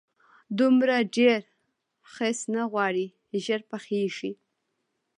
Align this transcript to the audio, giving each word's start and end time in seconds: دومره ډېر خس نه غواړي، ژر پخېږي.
دومره 0.59 0.95
ډېر 1.17 1.41
خس 2.13 2.37
نه 2.53 2.63
غواړي، 2.71 3.07
ژر 3.43 3.61
پخېږي. 3.71 4.31